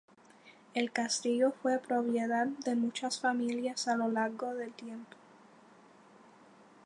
El 0.73 0.91
castillo 0.91 1.51
fue 1.51 1.77
propiedad 1.77 2.47
de 2.47 2.75
muchas 2.75 3.19
familias 3.19 3.87
a 3.87 3.95
lo 3.95 4.07
largo 4.09 4.51
del 4.55 4.73
tiempo. 4.73 5.15